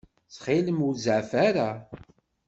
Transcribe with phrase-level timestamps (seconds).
[0.27, 1.69] Ttxil-m, ur zeɛɛef ara.